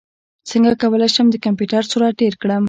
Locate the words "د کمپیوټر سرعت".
1.31-2.13